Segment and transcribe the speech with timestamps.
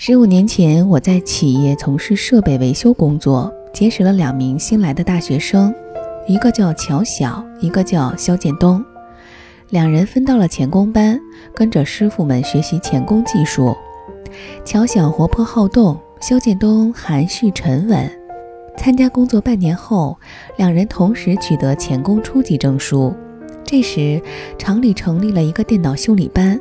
[0.00, 5.74] 十五年前，我在企业从事设备维修工作，结识了两名新来的大学生，
[6.28, 8.82] 一个叫乔晓，一个叫肖建东。
[9.70, 11.18] 两人分到了钳工班，
[11.52, 13.76] 跟着师傅们学习钳工技术。
[14.64, 18.08] 乔晓活泼好动，肖建东含蓄沉稳。
[18.76, 20.16] 参加工作半年后，
[20.56, 23.12] 两人同时取得钳工初级证书。
[23.64, 24.22] 这时，
[24.56, 26.58] 厂里成立了一个电脑修理班。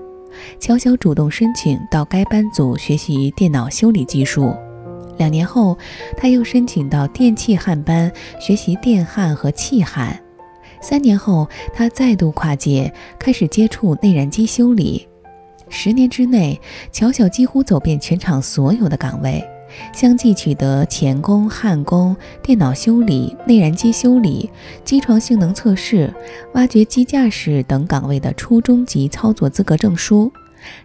[0.60, 4.54] 乔晓主动申请到该班组学习电脑修理技术。
[5.18, 5.78] 两年后，
[6.16, 10.18] 他又申请到电气焊班学习电焊和气焊。
[10.80, 15.08] 三年后，他再度跨界，开始接触内燃机修理。
[15.70, 19.44] 十年之内，乔晓几乎走遍全场所有的岗位，
[19.94, 24.50] 相继取得钳工、焊工、电脑修理、内燃机修理、
[24.84, 26.14] 机床性能测试、
[26.54, 30.32] 挖掘机驾驶等岗位的初中级操作资格证书，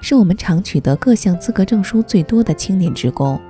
[0.00, 3.41] 是我们厂取得各项资格证书最多的青年职工。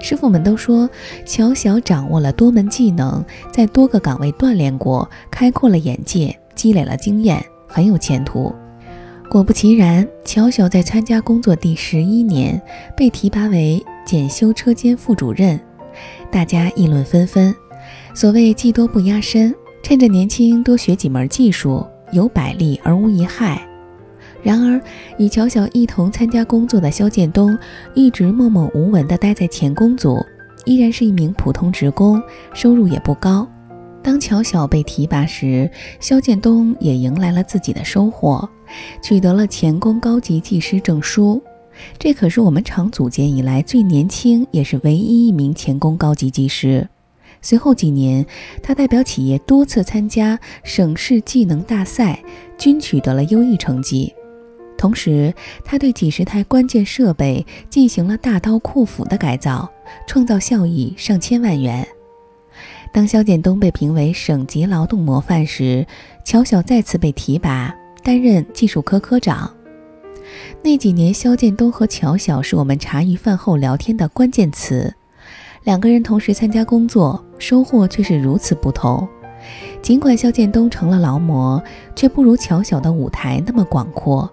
[0.00, 0.88] 师傅们都说，
[1.24, 8.54] 乔小掌握了多门技能，在多个岗位锻炼过，开阔了眼界，积累了经验，很有前途。
[9.28, 12.62] 果不其然，乔小在参加工作第十一年
[12.96, 15.60] 被提拔为检修车间副主任，
[16.30, 17.52] 大家议论纷纷。
[18.14, 23.60] 所谓技多不压身，趁着年轻多学几门技术，有百利而无一害。
[24.44, 24.80] 然而，
[25.18, 27.58] 与乔晓一同参加工作的肖建东
[27.94, 30.24] 一直默默无闻地待在钳工组，
[30.64, 32.22] 依然是一名普通职工，
[32.54, 33.46] 收入也不高。
[34.04, 38.48] 当乔晓被提拔时，肖建东也迎来了自己的收获，
[39.02, 41.42] 取得了钳工高级技师证书。
[41.98, 46.88] 这可是我们厂组建以来最年轻，也是唯一一名钳工高级技师。
[47.42, 48.26] 随后几年，
[48.62, 52.22] 他代表企业多次参加省市技能大赛，
[52.58, 54.12] 均取得了优异成绩。
[54.76, 55.32] 同时，
[55.64, 59.70] 他对几十台关键设备进行了大刀阔斧的改造，
[60.06, 61.86] 创造效益上千万元。
[62.92, 65.86] 当肖建东被评为省级劳动模范时，
[66.24, 69.55] 乔晓再次被提拔，担任技术科科长。
[70.62, 74.94] 那几年，肖建东和乔晓是我们茶余饭后聊天的关键词。
[75.64, 79.08] 两个人同时参加工作，收获却是如此不同。
[79.82, 81.62] 尽管肖建东成了劳模，
[81.94, 84.30] 却不如乔晓的舞台那么广阔。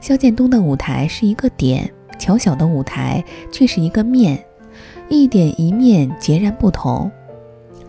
[0.00, 4.42] 肖建东的舞台是一个点，乔晓的舞台却是一个面，
[5.08, 7.10] 一点一面截然不同。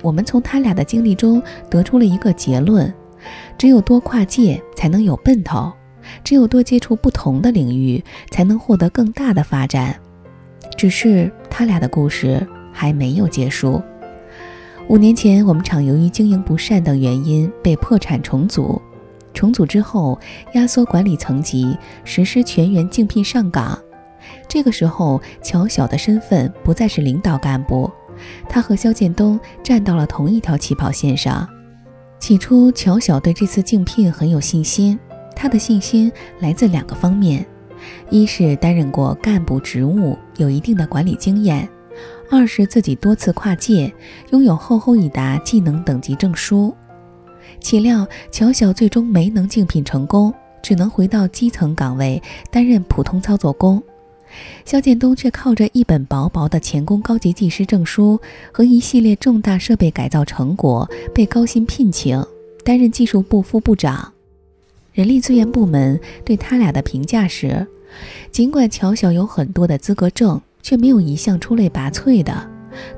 [0.02, 2.94] 我们从他俩的经历中得出了一个结论：
[3.58, 5.72] 只有多跨界，才能有奔头；
[6.24, 9.96] 只有多接触不同的领域，才能获得更大的发展。
[10.78, 13.81] 只是他俩的故事还没有结束。
[14.88, 18.81] 五年前，我们厂由于经营不善等原因被破产重组。
[19.34, 20.19] 重组之后，
[20.53, 23.78] 压缩管理层级，实施全员竞聘上岗。
[24.48, 27.90] 这个时候，乔晓的身份不再是领导干部。
[28.50, 31.48] 他和肖建东站到了同一条起跑线上。
[32.19, 35.00] 起初，乔晓对这次竞聘很有信心。
[35.42, 36.12] 他的信心
[36.42, 37.46] 来自两个方面：
[38.10, 41.66] 一是担任过干部职务，有一定的管理经验；
[42.30, 43.90] 二是自己多次跨界，
[44.32, 46.76] 拥有厚厚一沓技能等级证书。
[47.62, 53.82] 岂料，乔晓最终没能竞聘成功，只能回到基层岗位担任普通操作工。
[54.66, 58.20] 肖建东却靠着一本薄薄的钳工高级技师证书
[58.52, 60.86] 和一系列重大设备改造成果，
[61.16, 62.22] 被高薪聘请
[62.66, 64.12] 担任技术部副部长。
[65.00, 67.66] 人力资源部门对他俩的评价是：
[68.32, 72.50] 尽管乔小有很多的资格证，却没有一项出类拔萃的，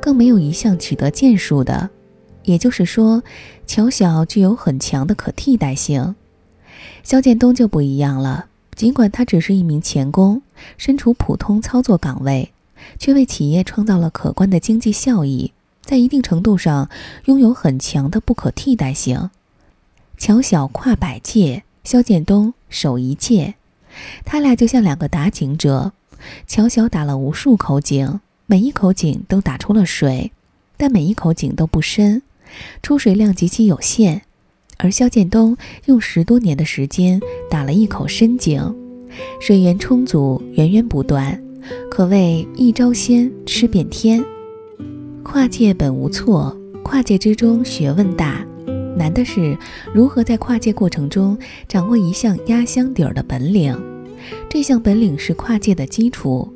[0.01, 1.91] 更没有一项取得建树的。
[2.41, 3.21] 也就是说，
[3.67, 6.15] 乔小具有很强的可替代性。
[7.03, 8.47] 肖建东就不一样了。
[8.75, 10.41] 尽管他只是一名钳工，
[10.79, 12.51] 身处普通操作岗位，
[12.97, 15.53] 却为企业创造了可观的经济效益，
[15.85, 16.89] 在一定程度上
[17.25, 19.29] 拥有很强的不可替代性。
[20.17, 23.55] 乔小跨百界，肖建东守一界，
[24.23, 25.93] 他俩就像两个打井者。
[26.45, 30.31] 乔晓打了无数口井，每一口井都打出了水，
[30.77, 32.21] 但每一口井都不深，
[32.83, 34.21] 出水量极其有限。
[34.77, 37.19] 而肖建东用十多年的时间
[37.49, 38.75] 打了一口深井，
[39.39, 41.41] 水源充足，源源不断，
[41.89, 44.23] 可谓一招鲜吃遍天。
[45.23, 48.45] 跨界本无错，跨界之中学问大，
[48.95, 49.57] 难的是
[49.93, 53.77] 如何在跨界过程中掌握一项压箱底儿的本领。
[54.49, 56.51] 这项本领是跨界的基础，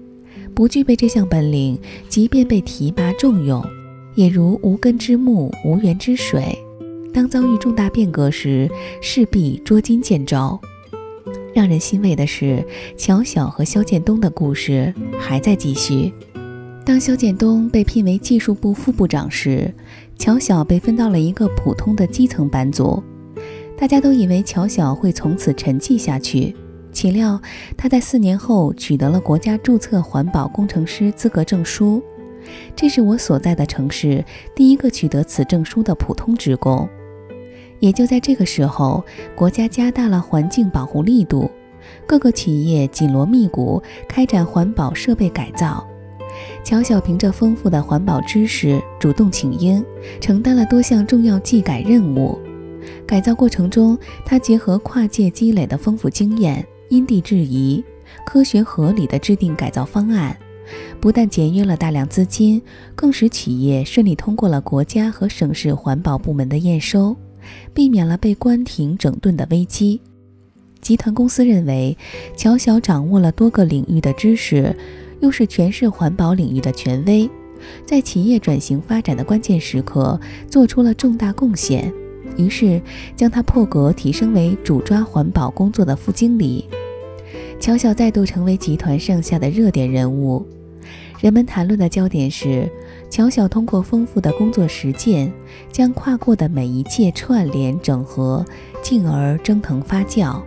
[0.54, 3.64] 不具备这项本领，即便被提拔重用，
[4.16, 6.58] 也如无根之木，无源之水。
[7.14, 8.70] 当遭遇重大变革时，
[9.02, 10.60] 势必捉襟见肘。
[11.54, 12.64] 让人欣慰的是，
[12.98, 16.14] 乔晓和肖建东的故事还在继续。
[16.86, 19.74] 当肖建东被聘为技术部副部长时，
[20.20, 23.04] 乔晓被分到了一个普通的基层班组。
[23.76, 26.56] 大家都以为乔晓会从此沉寂下去，
[26.92, 27.42] 岂料
[27.76, 32.00] 他在四年后取得了国家注册环保工程师资格证书。
[32.76, 34.24] 这是我所在的城市
[34.56, 36.88] 第一个取得此证书的普通职工。
[37.80, 39.04] 也就在这个时候，
[39.36, 41.50] 国家加大了环境保护力度，
[42.06, 45.86] 各个企业紧锣密鼓开展环保设备改造。
[46.64, 49.84] 乔晓凭着丰富的环保知识，主动请缨，
[50.20, 52.40] 承担了多项重要技改任务。
[53.08, 57.84] 改造过程中，他结合跨界积累的丰富经验，因地制宜、
[58.26, 60.38] 科学合理地制定改造方案，
[61.00, 62.62] 不但节约了大量资金，
[62.96, 67.16] 更使企业顺利通过了国家和省市环保部门的验收，
[67.74, 70.02] 避免了被关停整顿的危机。
[70.82, 71.98] 集团公司认为，
[72.36, 74.76] 乔晓掌握了多个领域的知识。
[75.20, 77.30] 又是全市环保领域的权威，
[77.86, 80.20] 在企业转型发展的关键时刻
[80.50, 81.92] 做出了重大贡献，
[82.38, 82.82] 于是
[83.16, 86.66] 将他破格提升为主抓环保工作的副经理。
[87.60, 90.46] 乔晓再度成为集团上下的热点人物，
[91.22, 92.70] 人们谈论的焦点是
[93.10, 95.32] 乔晓通过丰富的工作实践，
[95.72, 98.46] 将跨过的每一届串联整合，
[98.82, 100.42] 进而蒸腾发酵。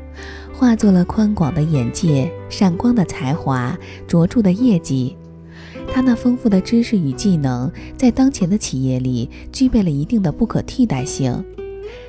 [0.59, 3.79] 化作了宽广的眼界、闪光的才华、
[4.09, 5.17] 卓著的业绩。
[5.95, 11.45] 他那丰富的知识与技能，在当前的企业里具备了一定的不可替代性。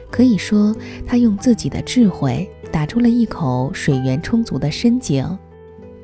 [0.10, 0.76] 可以说，
[1.06, 5.24] 他用自己的智慧打出了一口水源充足的深井。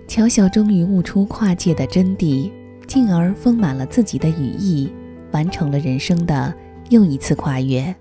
[0.08, 2.52] 乔晓终于悟出跨界的真谛，
[2.86, 4.88] 进而丰满了自己的羽翼，
[5.32, 6.54] 完成了人生的
[6.90, 7.96] 又一次跨越。